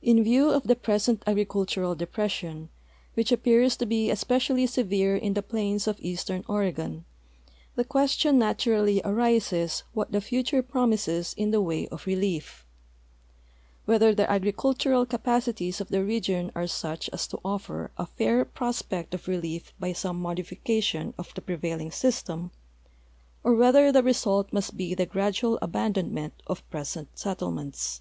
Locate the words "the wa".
11.50-11.86